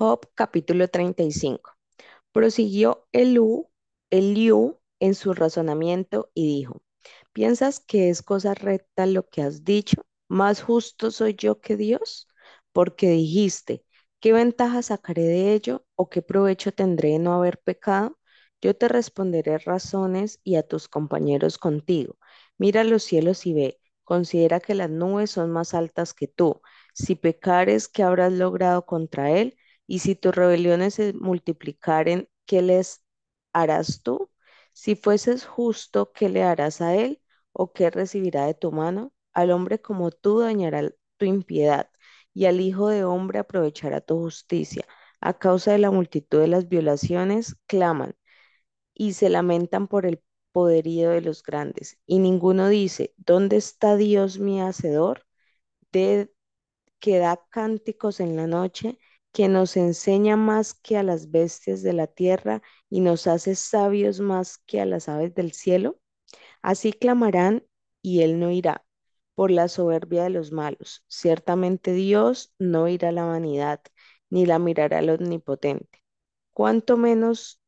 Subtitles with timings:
[0.00, 1.72] Job capítulo 35.
[2.32, 3.70] Prosiguió Elú,
[4.10, 6.82] Eliú en su razonamiento y dijo,
[7.34, 10.06] ¿piensas que es cosa recta lo que has dicho?
[10.28, 12.28] ¿Más justo soy yo que Dios?
[12.72, 13.84] Porque dijiste,
[14.20, 18.18] ¿qué ventaja sacaré de ello o qué provecho tendré de no haber pecado?
[18.62, 22.16] Yo te responderé razones y a tus compañeros contigo.
[22.58, 26.62] Mira los cielos y ve, considera que las nubes son más altas que tú.
[26.94, 29.56] Si pecares, ¿qué habrás logrado contra él?
[29.90, 33.04] Y si tus rebeliones se multiplicaren, ¿qué les
[33.52, 34.30] harás tú?
[34.72, 37.20] Si fueses justo, ¿qué le harás a él?
[37.52, 39.12] ¿O qué recibirá de tu mano?
[39.32, 41.90] Al hombre como tú dañará tu impiedad,
[42.34, 44.84] y al hijo de hombre aprovechará tu justicia.
[45.20, 48.14] A causa de la multitud de las violaciones, claman
[48.94, 50.22] y se lamentan por el
[50.52, 51.98] poderío de los grandes.
[52.06, 55.26] Y ninguno dice, ¿dónde está Dios mi hacedor?
[55.92, 56.32] De,
[57.00, 58.98] que da cánticos en la noche,
[59.32, 64.20] que nos enseña más que a las bestias de la tierra y nos hace sabios
[64.20, 65.98] más que a las aves del cielo.
[66.62, 67.64] Así clamarán
[68.02, 68.84] y él no irá
[69.34, 71.04] por la soberbia de los malos.
[71.08, 73.80] Ciertamente Dios no irá a la vanidad,
[74.30, 76.02] ni la mirará al omnipotente.
[76.52, 77.60] Cuanto menos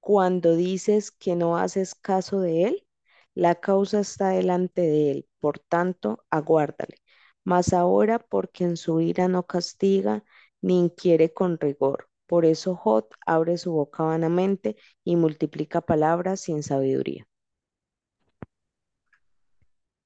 [0.00, 2.86] cuando dices que no haces caso de él,
[3.34, 6.96] la causa está delante de él, por tanto, aguárdale.
[7.44, 10.24] Mas ahora, porque en su ira no castiga,
[10.62, 12.08] ni inquiere con rigor.
[12.26, 17.26] Por eso Jot abre su boca vanamente y multiplica palabras sin sabiduría.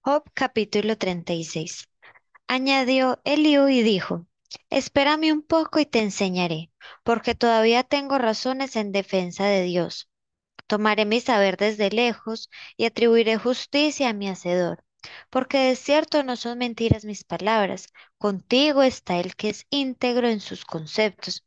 [0.00, 1.88] Job capítulo 36.
[2.46, 4.26] Añadió Eliú y dijo,
[4.70, 6.70] Espérame un poco y te enseñaré,
[7.02, 10.08] porque todavía tengo razones en defensa de Dios.
[10.66, 14.84] Tomaré mi saber desde lejos y atribuiré justicia a mi Hacedor,
[15.30, 17.88] porque de cierto no son mentiras mis palabras,
[18.18, 21.44] contigo está el que es íntegro en sus conceptos.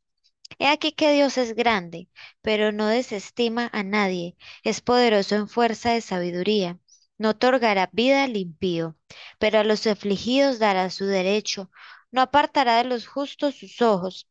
[0.59, 2.09] He aquí que Dios es grande,
[2.41, 6.79] pero no desestima a nadie, es poderoso en fuerza de sabiduría.
[7.17, 8.95] No otorgará vida al impío,
[9.39, 11.71] pero a los afligidos dará su derecho.
[12.11, 14.27] No apartará de los justos sus ojos.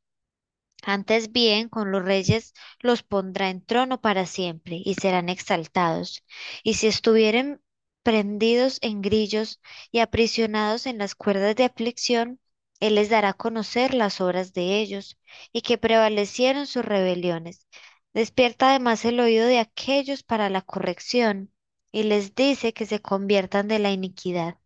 [0.83, 6.25] Antes bien, con los reyes los pondrá en trono para siempre y serán exaltados.
[6.63, 7.61] Y si estuvieren
[8.07, 12.39] prendidos en grillos y aprisionados en las cuerdas de aflicción,
[12.79, 15.19] Él les dará a conocer las obras de ellos
[15.53, 17.67] y que prevalecieron sus rebeliones.
[18.15, 21.53] Despierta además el oído de aquellos para la corrección
[21.91, 24.57] y les dice que se conviertan de la iniquidad.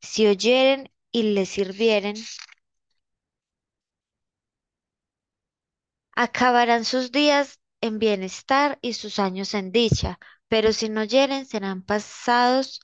[0.00, 2.16] Si oyeren y les sirvieren,
[6.12, 10.18] acabarán sus días en bienestar y sus años en dicha,
[10.50, 12.80] pero si no oyeren serán pasados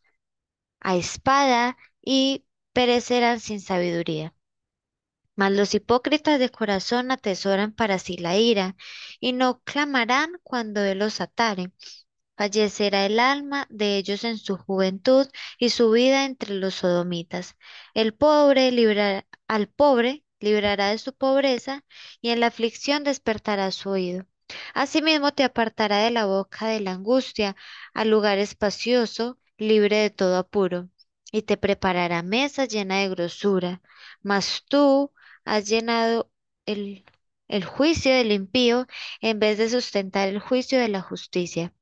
[0.80, 4.34] a espada y perecerán sin sabiduría.
[5.34, 8.76] Mas los hipócritas de corazón atesoran para sí la ira,
[9.20, 11.72] y no clamarán cuando él los atare.
[12.36, 15.28] Fallecerá el alma de ellos en su juventud
[15.58, 17.56] y su vida entre los sodomitas.
[17.94, 18.68] El pobre
[19.48, 21.84] al pobre librará de su pobreza
[22.20, 24.26] y en la aflicción despertará su oído.
[24.74, 27.56] Asimismo te apartará de la boca de la angustia
[27.94, 30.88] al lugar espacioso, libre de todo apuro,
[31.32, 33.82] y te preparará mesa llena de grosura.
[34.22, 35.12] Mas tú
[35.44, 36.30] has llenado
[36.66, 37.04] el,
[37.48, 38.86] el juicio del impío
[39.20, 41.72] en vez de sustentar el juicio de la justicia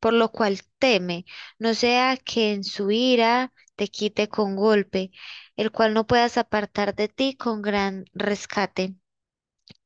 [0.00, 1.24] por lo cual teme,
[1.58, 5.10] no sea que en su ira te quite con golpe,
[5.56, 8.94] el cual no puedas apartar de ti con gran rescate.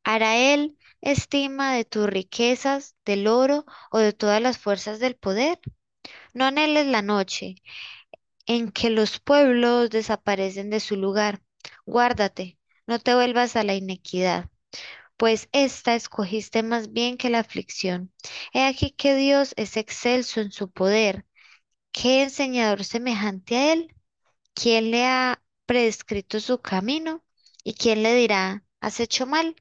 [0.05, 5.61] ¿Hará él estima de tus riquezas, del oro o de todas las fuerzas del poder?
[6.35, 7.57] No anheles la noche
[8.47, 11.43] en que los pueblos desaparecen de su lugar.
[11.87, 14.51] Guárdate, no te vuelvas a la inequidad
[15.19, 18.13] pues esta escogiste más bien que la aflicción.
[18.55, 21.27] He aquí que Dios es excelso en su poder.
[21.93, 23.95] ¿Qué enseñador semejante a él?
[24.55, 27.25] ¿Quién le ha prescrito su camino?
[27.65, 29.57] ¿Y quién le dirá, has hecho mal?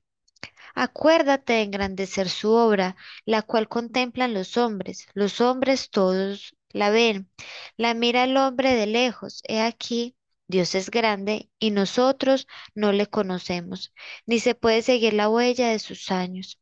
[0.80, 2.96] Acuérdate de engrandecer su obra,
[3.26, 5.08] la cual contemplan los hombres.
[5.16, 7.30] Los hombres todos la ven.
[7.78, 9.42] La mira el hombre de lejos.
[9.48, 10.16] He aquí
[10.48, 13.92] Dios es grande y nosotros no le conocemos,
[14.28, 16.60] ni se puede seguir la huella de sus años.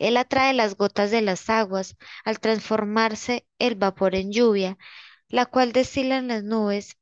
[0.00, 4.76] Él atrae las gotas de las aguas al transformarse el vapor en lluvia,
[5.28, 6.98] la cual destilan las nubes,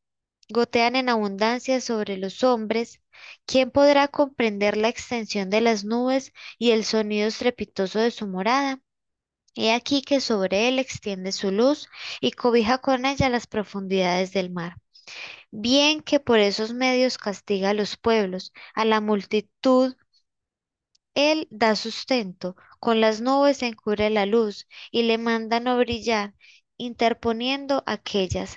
[0.50, 3.00] gotean en abundancia sobre los hombres.
[3.46, 8.80] ¿Quién podrá comprender la extensión de las nubes y el sonido estrepitoso de su morada?
[9.54, 11.88] He aquí que sobre él extiende su luz
[12.20, 14.76] y cobija con ella las profundidades del mar.
[15.52, 19.96] Bien que por esos medios castiga a los pueblos, a la multitud
[21.14, 26.34] Él da sustento, con las nubes encubre la luz y le manda no brillar,
[26.78, 28.56] interponiendo aquellas.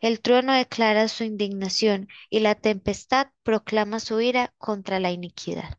[0.00, 5.78] El trueno declara su indignación y la tempestad proclama su ira contra la iniquidad.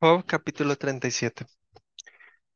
[0.00, 1.46] Job capítulo 37.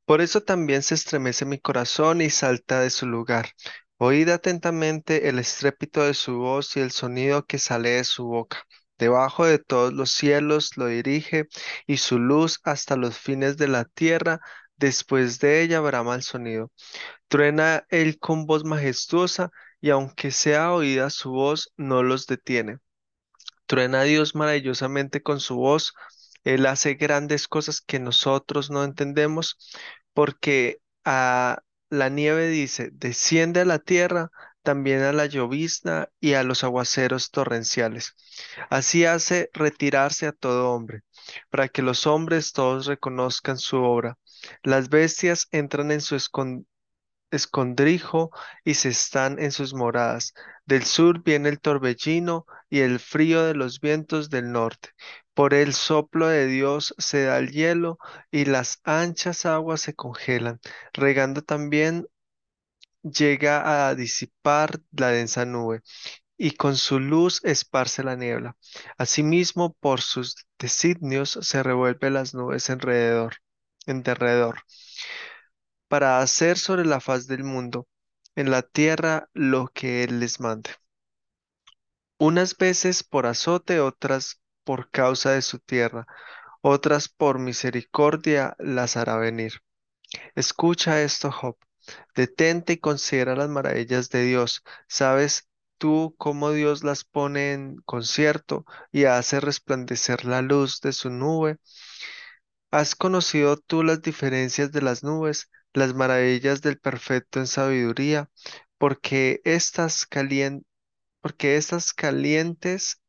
[0.05, 3.51] Por eso también se estremece mi corazón y salta de su lugar.
[3.99, 8.65] Oíd atentamente el estrépito de su voz y el sonido que sale de su boca.
[8.99, 11.47] Debajo de todos los cielos lo dirige
[11.87, 14.41] y su luz hasta los fines de la tierra.
[14.79, 16.71] Después de ella brama el sonido.
[17.29, 22.79] Truena él con voz majestuosa y aunque sea oída su voz, no los detiene.
[23.67, 25.95] Truena Dios maravillosamente con su voz.
[26.45, 29.59] Él hace grandes cosas que nosotros no entendemos,
[30.15, 31.59] porque a
[31.91, 34.31] la nieve dice, desciende a la tierra,
[34.63, 38.15] también a la llovizna y a los aguaceros torrenciales.
[38.71, 41.03] Así hace retirarse a todo hombre,
[41.51, 44.19] para que los hombres todos reconozcan su obra.
[44.63, 46.17] Las bestias entran en su
[47.31, 48.31] escondrijo
[48.65, 50.35] y se están en sus moradas.
[50.67, 54.91] Del sur viene el torbellino y el frío de los vientos del norte.
[55.35, 57.99] Por el soplo de Dios se da el hielo
[58.31, 60.61] y las anchas aguas se congelan.
[60.93, 62.07] Regando también
[63.03, 65.83] llega a disipar la densa nube
[66.37, 68.57] y con su luz esparce la niebla.
[68.97, 73.37] Asimismo, por sus designios se revuelven las nubes alrededor,
[73.89, 74.61] en derredor
[75.89, 77.89] para hacer sobre la faz del mundo,
[78.37, 80.71] en la tierra, lo que Él les mande.
[82.19, 86.07] Unas veces por azote, otras por causa de su tierra,
[86.61, 89.55] otras por misericordia las hará venir.
[90.35, 91.57] Escucha esto, Job.
[92.15, 94.63] Detente y considera las maravillas de Dios.
[94.89, 95.49] ¿Sabes
[95.79, 101.59] tú cómo Dios las pone en concierto y hace resplandecer la luz de su nube?
[102.71, 108.31] ¿Has conocido tú las diferencias de las nubes, las maravillas del perfecto en sabiduría?
[108.79, 110.65] Porque estas calien-
[111.21, 113.01] porque estas calientes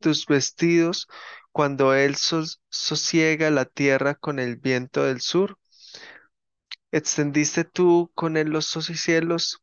[0.00, 1.08] tus vestidos
[1.50, 5.56] cuando él sos- sosiega la tierra con el viento del sur.
[6.92, 9.58] ¿Extendiste tú con él los cielos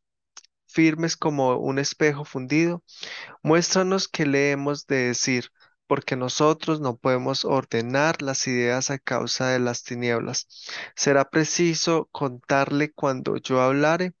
[0.66, 2.84] firmes como un espejo fundido?
[3.42, 5.50] Muéstranos qué le hemos de decir,
[5.90, 10.46] porque nosotros no podemos ordenar las ideas a causa de las tinieblas.
[10.94, 14.12] Será preciso contarle cuando yo hablare,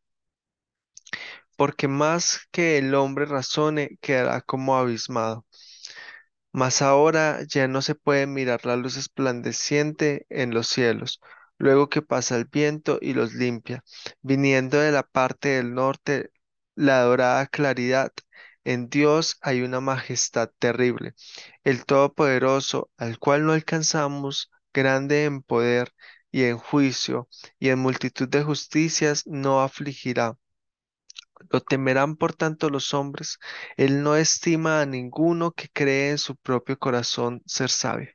[1.56, 5.46] porque más que el hombre razone, quedará como abismado.
[6.52, 11.20] Mas ahora ya no se puede mirar la luz esplandeciente en los cielos,
[11.56, 13.84] luego que pasa el viento y los limpia,
[14.22, 16.32] viniendo de la parte del norte
[16.74, 18.10] la dorada claridad.
[18.64, 21.14] En Dios hay una majestad terrible,
[21.64, 25.92] el Todopoderoso, al cual no alcanzamos, grande en poder
[26.30, 27.28] y en juicio,
[27.58, 30.38] y en multitud de justicias no afligirá.
[31.50, 33.38] Lo temerán por tanto los hombres.
[33.76, 38.10] Él no estima a ninguno que cree en su propio corazón ser sabio.